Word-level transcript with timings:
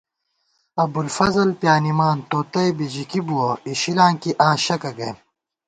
ابُوالفضل 0.83 1.49
پیانِمان، 1.59 2.17
تو 2.29 2.39
تئ 2.51 2.67
بِژِکی 2.77 3.21
بُوَہ 3.27 3.49
اِشِلاں 3.67 4.13
کی 4.21 4.31
آں 4.45 4.55
شکہ 4.63 4.91
گئیم 4.97 5.17